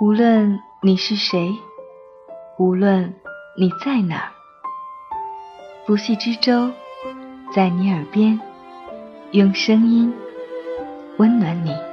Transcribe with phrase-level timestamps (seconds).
[0.00, 1.54] 无论你是谁，
[2.56, 3.14] 无论
[3.54, 4.32] 你在哪儿，
[5.84, 6.70] 不系之舟
[7.54, 8.40] 在你耳边，
[9.32, 10.10] 用声音
[11.18, 11.89] 温暖你。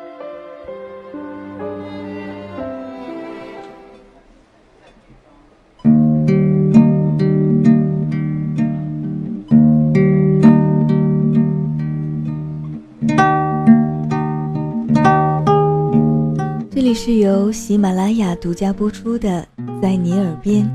[16.97, 19.47] 是由喜马拉雅独家播出的
[19.79, 20.65] 《在你耳边》，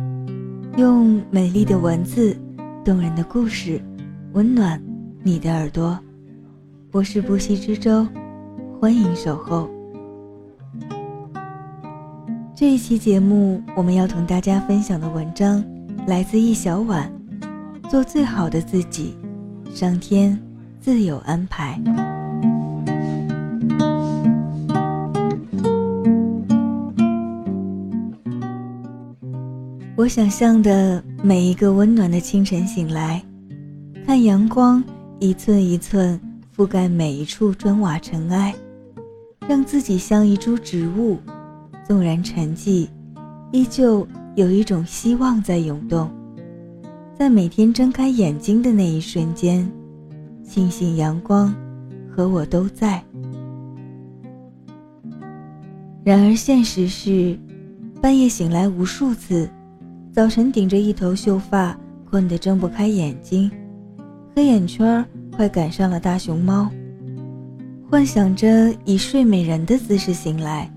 [0.79, 2.35] 用美丽的文字、
[2.85, 3.83] 动人的故事，
[4.33, 4.81] 温暖
[5.25, 5.99] 你的耳朵。
[6.93, 8.07] 我是不息之舟，
[8.81, 9.69] 欢迎守候。
[12.55, 15.63] 这一期节目，我们要同大家分享的文章
[16.07, 17.13] 来自一小碗，
[17.91, 19.17] 做最好的自己，
[19.75, 20.41] 上天
[20.79, 21.83] 自有安排。
[30.03, 33.25] 我想象的每一个温暖的清晨醒来，
[34.05, 34.83] 看阳光
[35.21, 36.21] 一寸一寸
[36.57, 38.53] 覆盖每一处砖瓦尘埃，
[39.47, 41.19] 让自己像一株植物，
[41.87, 42.89] 纵然沉寂，
[43.53, 46.11] 依旧有一种希望在涌动。
[47.17, 49.71] 在每天睁开眼睛的那一瞬间，
[50.43, 51.55] 庆幸阳光
[52.11, 53.01] 和我都在。
[56.03, 57.39] 然而现实是，
[58.01, 59.49] 半夜醒来无数次。
[60.13, 61.75] 早晨顶着一头秀发，
[62.05, 63.51] 困得睁不开眼睛，
[64.37, 65.03] 黑眼圈
[65.35, 66.71] 快赶上了大熊猫。
[67.91, 70.71] 幻想着以睡美人的姿势醒来，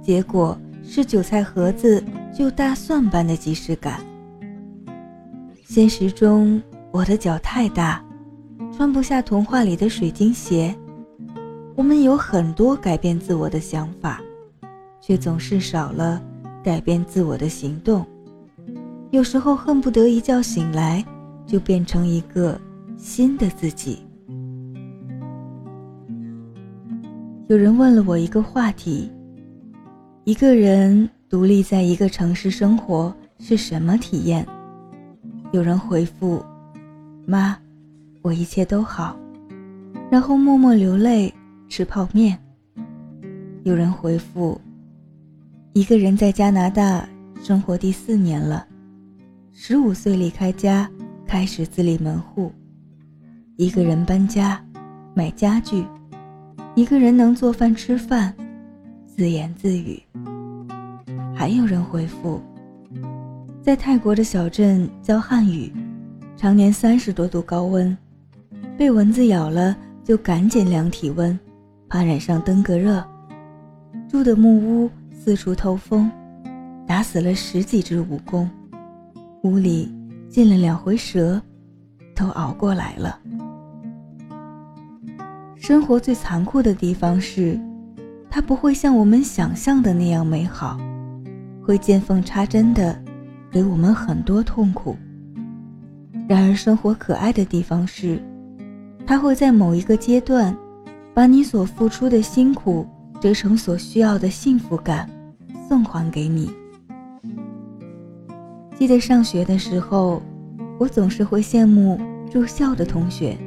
[0.00, 2.00] 结果是韭菜盒子
[2.32, 4.00] 就大蒜般的即视感。
[5.64, 8.00] 现实中，我的脚太大，
[8.76, 10.72] 穿不下童话里的水晶鞋。
[11.74, 14.20] 我们有很多改变自我的想法，
[15.00, 16.22] 却总是少了
[16.62, 18.06] 改变自我的行动。
[19.12, 21.04] 有时候恨不得一觉醒来
[21.46, 22.58] 就变成一个
[22.96, 23.98] 新的自己。
[27.46, 29.12] 有人问了我一个话题：
[30.24, 34.46] 一个人独立在一个城市生活是什么体验？
[35.52, 36.42] 有人回复
[37.26, 37.54] ：“妈，
[38.22, 39.14] 我一切都好。”
[40.10, 41.30] 然后默默流泪
[41.68, 42.38] 吃泡面。
[43.64, 44.58] 有人回复
[45.74, 47.06] ：“一个人在加拿大
[47.42, 48.68] 生活第四年了。”
[49.54, 50.90] 十五岁离开家，
[51.26, 52.50] 开始自立门户，
[53.56, 54.58] 一个人搬家、
[55.14, 55.84] 买家具，
[56.74, 58.34] 一个人能做饭吃饭，
[59.06, 60.02] 自言自语。
[61.34, 62.40] 还有人回复，
[63.60, 65.70] 在泰国的小镇教汉语，
[66.34, 67.96] 常年三十多度高温，
[68.78, 71.38] 被蚊子咬了就赶紧量体温，
[71.90, 73.04] 怕染上登革热。
[74.08, 76.10] 住的木屋四处透风，
[76.86, 78.48] 打死了十几只蜈蚣。
[79.42, 79.92] 屋里
[80.28, 81.40] 进了两回蛇，
[82.14, 83.18] 都熬过来了。
[85.56, 87.58] 生活最残酷的地方是，
[88.30, 90.78] 它不会像我们想象的那样美好，
[91.64, 92.96] 会见缝插针的
[93.50, 94.96] 给我们很多痛苦。
[96.28, 98.22] 然而，生活可爱的地方是，
[99.04, 100.56] 它会在某一个阶段，
[101.12, 102.86] 把你所付出的辛苦
[103.20, 105.10] 折成所需要的幸福感，
[105.68, 106.48] 送还给你。
[108.82, 110.20] 记得上学的时候，
[110.76, 113.38] 我总是会羡慕住校的同学，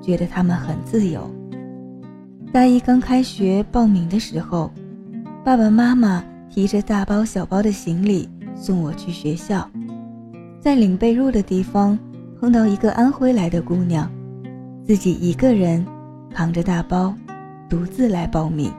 [0.00, 1.30] 觉得他们很自由。
[2.50, 4.72] 大一刚开学报名的时候，
[5.44, 9.70] 爸爸妈妈提着大包小包的行李送我去学校，
[10.58, 11.98] 在领被褥的地方
[12.40, 14.10] 碰到一个安徽来的姑娘，
[14.86, 15.84] 自己一个人
[16.32, 17.14] 扛着大包，
[17.68, 18.72] 独自来报名。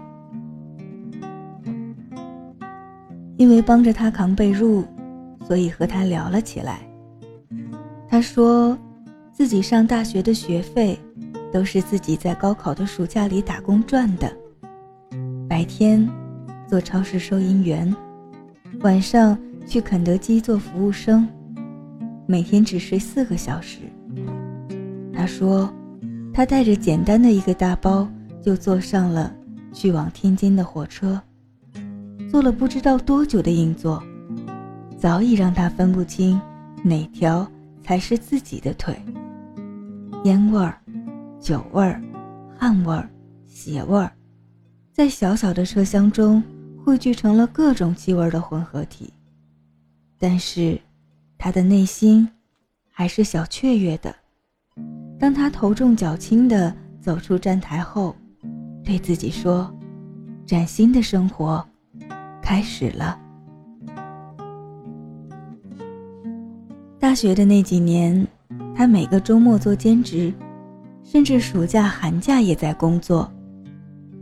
[3.37, 4.83] 因为帮着她扛被褥。
[5.47, 6.79] 所以和他聊了起来。
[8.07, 8.77] 他说，
[9.31, 10.97] 自己上大学的学费
[11.51, 14.31] 都是自己在高考的暑假里打工赚的。
[15.49, 16.07] 白天
[16.67, 17.93] 做超市收银员，
[18.81, 21.27] 晚上去肯德基做服务生，
[22.25, 23.79] 每天只睡四个小时。
[25.13, 25.71] 他说，
[26.33, 28.07] 他带着简单的一个大包
[28.41, 29.33] 就坐上了
[29.71, 31.21] 去往天津的火车，
[32.29, 34.03] 坐了不知道多久的硬座。
[35.03, 36.39] 早已让他分不清
[36.81, 37.45] 哪条
[37.83, 38.97] 才是自己的腿。
[40.23, 40.79] 烟味儿、
[41.41, 42.01] 酒味儿、
[42.57, 43.09] 汗味儿、
[43.45, 44.09] 血味儿，
[44.93, 46.41] 在小小的车厢中
[46.81, 49.11] 汇聚成了各种气味的混合体。
[50.17, 50.79] 但是，
[51.37, 52.25] 他的内心
[52.89, 54.15] 还是小雀跃的。
[55.19, 58.15] 当他头重脚轻地走出站台后，
[58.85, 59.69] 对自己说
[60.47, 61.61] ：“崭新的生活，
[62.41, 63.19] 开始了。
[67.13, 68.27] 大学的那几年，
[68.73, 70.33] 他每个周末做兼职，
[71.03, 73.31] 甚至暑假、寒假也在工作。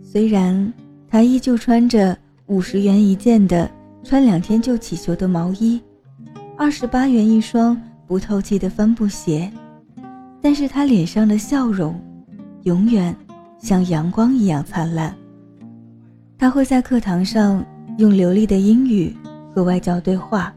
[0.04, 0.74] 虽然
[1.08, 2.18] 他依旧穿着
[2.48, 3.72] 五十元一件的、
[4.04, 5.82] 穿两天就起球的毛衣，
[6.58, 9.50] 二十八元一双不透气的帆布鞋，
[10.42, 11.98] 但是他脸上的笑容，
[12.64, 13.16] 永远
[13.58, 15.16] 像阳光一样灿烂。
[16.38, 17.66] 他会在课堂上
[18.00, 19.16] 用流利的英语
[19.56, 20.54] 和外教对话。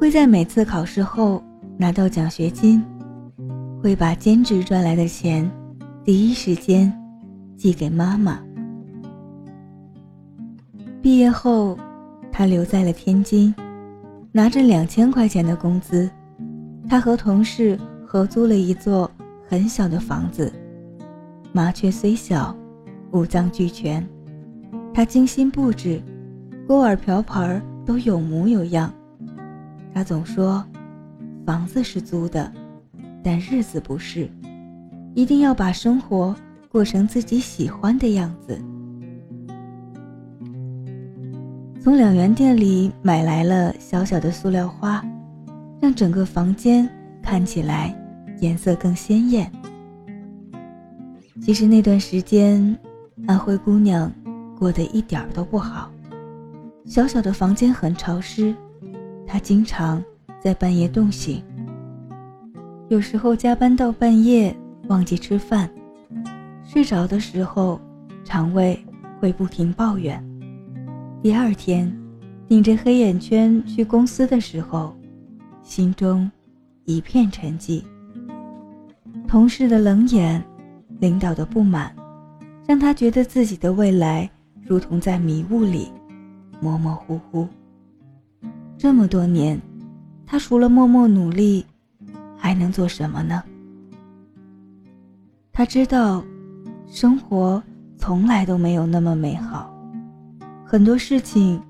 [0.00, 1.40] 会在每次考试后
[1.76, 2.84] 拿到奖学金，
[3.82, 5.50] 会把兼职赚来的钱
[6.04, 6.92] 第一时间
[7.56, 8.40] 寄给妈妈。
[11.00, 11.76] 毕业后，
[12.30, 13.52] 他留在了天津，
[14.30, 16.08] 拿着两千块钱的工资，
[16.88, 19.10] 他和同事合租了一座
[19.48, 20.52] 很小的房子。
[21.52, 22.56] 麻雀虽小，
[23.10, 24.06] 五脏俱全，
[24.94, 26.00] 他精心布置，
[26.66, 28.92] 锅碗瓢盆都有模有样。
[29.92, 30.64] 他总说，
[31.44, 32.52] 房子是租的，
[33.22, 34.30] 但日子不是，
[35.14, 36.34] 一定要把生活
[36.68, 38.60] 过成自己喜欢的样子。
[41.82, 45.04] 从两元店里买来了小小的塑料花，
[45.80, 46.88] 让整个房间
[47.20, 47.92] 看起来
[48.38, 49.50] 颜色更鲜艳。
[51.40, 52.78] 其实那段时间，
[53.26, 54.12] 安徽姑娘
[54.56, 55.90] 过得一点儿都不好，
[56.86, 58.54] 小小的房间很潮湿。
[59.26, 60.00] 她经常
[60.42, 61.40] 在半夜冻醒，
[62.88, 64.52] 有时候加班到半夜
[64.88, 65.70] 忘记吃饭，
[66.64, 67.80] 睡着的时候
[68.24, 68.76] 肠胃
[69.20, 70.20] 会不停抱怨。
[71.22, 71.96] 第二天
[72.48, 74.96] 顶着黑眼圈去公司的时候，
[75.62, 76.28] 心中
[76.86, 77.84] 一片沉寂。
[79.28, 80.42] 同事的冷眼，
[80.98, 81.94] 领导的不满，
[82.66, 84.28] 让他觉得自己的未来
[84.66, 85.92] 如同在迷雾里，
[86.60, 87.46] 模模糊糊。
[88.76, 89.56] 这么多年，
[90.32, 91.62] 他除了默默努力，
[92.38, 93.44] 还能做什么呢？
[95.52, 96.24] 他知道，
[96.86, 97.62] 生活
[97.98, 99.70] 从来都没有那么美好，
[100.64, 101.60] 很多事情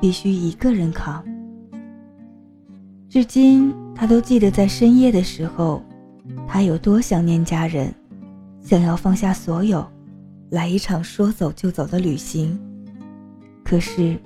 [0.00, 1.22] 必须一个人扛。
[3.10, 5.82] 至今，他都记得在深夜的时候，
[6.48, 7.94] 他有多想念家人，
[8.62, 9.86] 想要放下所有，
[10.48, 12.58] 来一场说走就走的旅行。
[13.62, 14.18] 可是，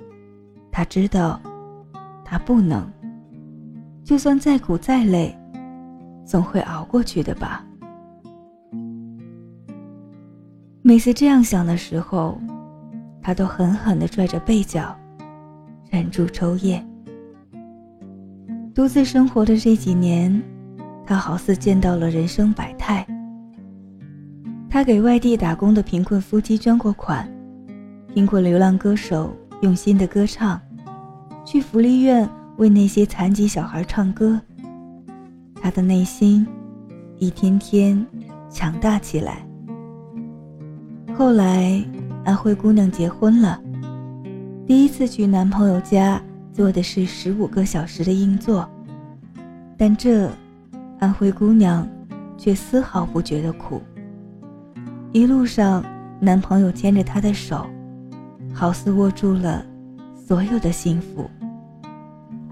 [0.71, 1.41] 他知道。
[2.27, 2.89] 他不能，
[4.05, 5.35] 就算再苦再累，
[6.23, 7.65] 总会熬过去的吧。
[10.83, 12.39] 每次这样想的时候，
[13.19, 14.95] 他都狠狠地拽着背角，
[15.89, 16.85] 忍住抽噎。
[18.75, 20.39] 独自生活的这几年，
[21.03, 23.03] 他好似见到了人生百态。
[24.69, 27.27] 他给外地打工的贫困夫妻捐过款，
[28.13, 30.61] 听过流浪歌手用心的歌唱。
[31.43, 34.39] 去福利院为那些残疾小孩唱歌，
[35.61, 36.47] 他的内心
[37.17, 38.05] 一天天
[38.49, 39.45] 强大起来。
[41.17, 41.83] 后来，
[42.23, 43.61] 安徽姑娘结婚了，
[44.65, 46.21] 第一次去男朋友家
[46.53, 48.69] 坐的是十五个小时的硬座，
[49.77, 50.29] 但这
[50.99, 51.87] 安徽姑娘
[52.37, 53.81] 却丝毫不觉得苦。
[55.11, 55.83] 一路上，
[56.19, 57.65] 男朋友牵着她的手，
[58.53, 59.65] 好似握住了。
[60.27, 61.29] 所有的幸福，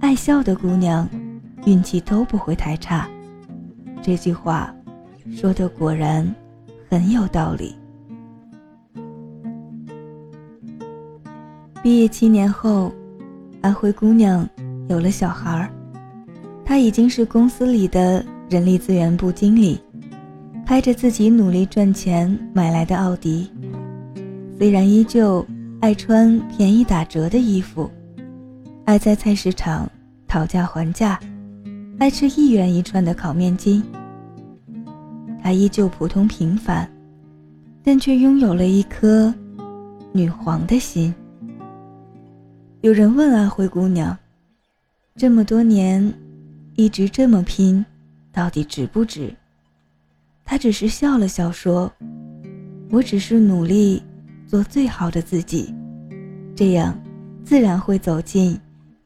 [0.03, 1.07] 爱笑的姑娘，
[1.65, 3.07] 运气都不会太差。
[4.01, 4.75] 这句话
[5.33, 6.29] 说的果然
[6.89, 7.74] 很有道理。
[11.81, 12.91] 毕业七年后，
[13.62, 14.45] 安徽姑娘
[14.89, 15.72] 有了小孩儿，
[16.65, 19.79] 她已经是公司里的人力资源部经理，
[20.65, 23.50] 开着自己努力赚钱买来的奥迪，
[24.60, 25.45] 虽然依旧。
[25.79, 27.91] 爱穿便宜打折的衣服，
[28.86, 29.89] 爱在菜市场
[30.34, 31.20] 讨价还价，
[32.00, 33.84] 爱吃一元一串的烤面筋。
[35.44, 36.92] 她依旧普通平凡，
[37.84, 39.32] 但却拥有了一颗
[40.12, 41.13] 女皇的心。
[42.82, 44.18] 有人问阿辉姑娘
[45.16, 46.12] ：“这么多年，
[46.78, 47.86] 一直这么拼，
[48.32, 49.32] 到底值不值？”
[50.44, 51.94] 她只是笑了笑说
[52.90, 54.02] ：“我只是努力。”
[54.50, 55.72] 做最好的自己，
[56.56, 57.00] 这样
[57.46, 58.60] 自然会走进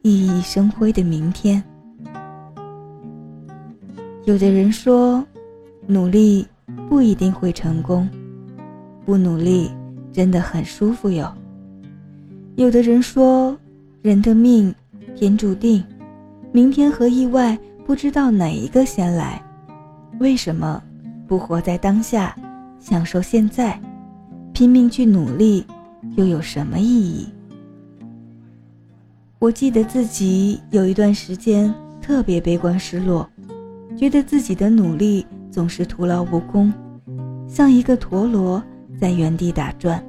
[0.08, 1.62] 熠熠生辉的明天。
[4.24, 5.22] 有的人说，
[5.86, 6.48] 努力
[6.88, 8.08] 不一定会成功，
[9.06, 9.70] 不努力
[10.14, 11.30] 真的很舒服哟。
[12.56, 13.58] 有的人说，
[14.02, 14.74] 人的命
[15.14, 15.84] 天注定，
[16.54, 19.44] 明天和意外不知道哪一个先来，
[20.22, 20.82] 为什么
[21.28, 22.34] 不活在当下，
[22.80, 23.78] 享受现在？
[24.54, 25.66] 拼命去努力，
[26.16, 27.28] 又有什么意义？
[29.40, 33.30] 我记得自己有一段时间特别悲观失落，
[33.96, 36.74] 觉得自己的努力总是徒劳无功，
[37.48, 38.62] 像一个陀螺
[39.00, 40.04] 在原地打转，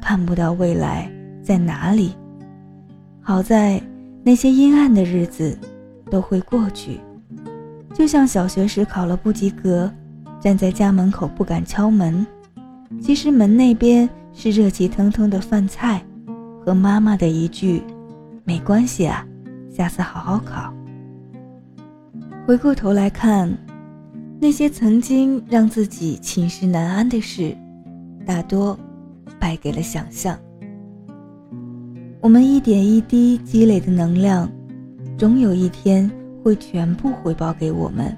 [0.00, 1.10] 看不到未来
[1.42, 2.14] 在哪里。
[3.20, 3.82] 好在
[4.22, 5.58] 那些阴暗的日子
[6.08, 7.00] 都会过去，
[7.92, 9.92] 就像小学时考了不及格，
[10.40, 12.24] 站在家门口不敢敲门，
[13.00, 16.00] 其实门那边是热气腾腾的饭菜，
[16.64, 17.82] 和妈妈的一句。
[18.44, 19.26] 没关系啊，
[19.70, 20.72] 下次好好考。
[22.46, 23.48] 回过头来看，
[24.40, 27.56] 那些曾经让自己寝食难安的事，
[28.26, 28.78] 大多
[29.38, 30.36] 败给了想象。
[32.20, 34.50] 我们一点一滴积累的能量，
[35.16, 36.10] 终有一天
[36.42, 38.16] 会全部回报给我们，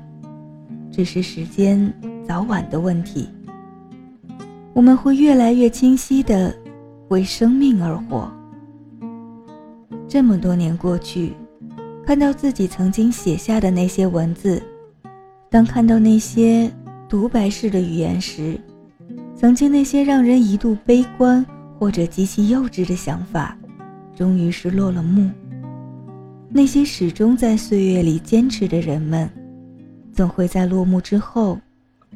[0.91, 1.93] 只是时间
[2.27, 3.29] 早晚的问题。
[4.73, 6.55] 我们会越来越清晰的
[7.09, 8.33] 为生命而活。
[10.15, 11.33] 这么多年过去，
[12.07, 14.63] 看到自己曾经写下的那些文字，
[15.51, 16.71] 当看到那些
[17.09, 18.57] 独白式的语言时，
[19.35, 21.45] 曾经那些让人一度悲观
[21.77, 23.59] 或者极其幼稚的想法，
[24.15, 25.29] 终于是落了幕。
[26.49, 29.29] 那些始终在岁月里坚持的人们，
[30.13, 31.59] 总会在落幕之后，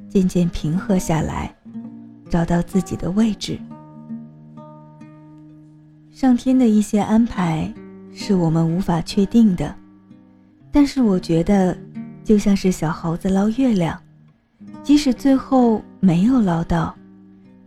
[0.09, 1.53] 渐渐平和下来，
[2.31, 3.59] 找到自己的位置。
[6.13, 7.69] 上天的一些安排。
[8.21, 9.73] 是我们无法确定的，
[10.73, 11.79] 但是我觉得，
[12.25, 13.97] 就像是小猴子捞月亮，
[14.83, 16.93] 即使最后没有捞到，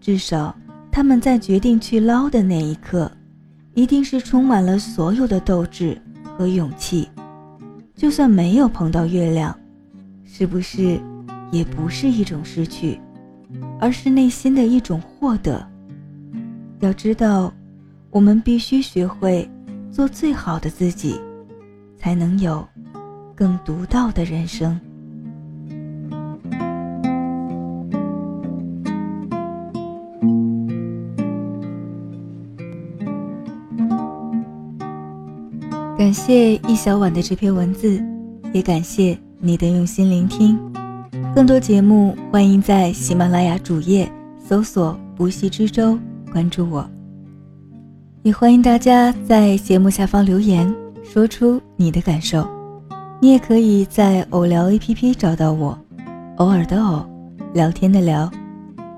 [0.01, 0.53] 至少
[0.91, 3.09] 他们在决定去捞的那一刻，
[3.75, 7.09] 一定是充满了所有的斗志和勇气。
[7.95, 9.57] 就算没有碰到月亮，
[10.25, 10.99] 是不是
[11.49, 12.99] 也不是一种失去，
[13.79, 15.65] 而是内心的一种获得？
[16.81, 17.53] 要知道，
[18.09, 19.49] 我们必须学会。
[19.91, 21.19] 做最好的自己，
[21.97, 22.65] 才能有
[23.35, 24.79] 更独到的人生。
[35.97, 38.01] 感谢一小碗的这篇文字，
[38.53, 40.57] 也感谢你的用心聆听。
[41.35, 45.99] 更多节目，欢迎在喜马拉雅主页搜索“不息之舟”，
[46.33, 46.89] 关注我。
[48.23, 50.71] 也欢迎大家在节目下方留言，
[51.03, 52.47] 说出你的感受。
[53.19, 55.75] 你也可以在偶聊 APP 找到我，
[56.37, 57.03] 偶尔的偶，
[57.51, 58.29] 聊天的聊。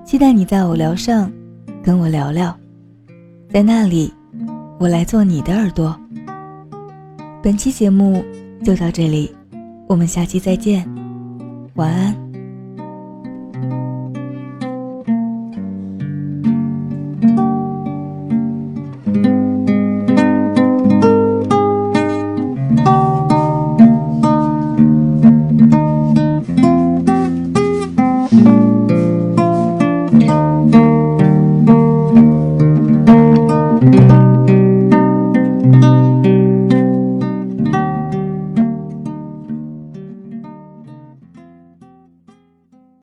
[0.04, 1.32] 期待你在偶聊上
[1.82, 2.54] 跟我聊聊，
[3.50, 4.12] 在那里，
[4.78, 5.98] 我来做你的耳朵。
[7.42, 8.22] 本期节目
[8.62, 9.34] 就到这里，
[9.88, 10.86] 我们下期再见，
[11.76, 12.23] 晚安。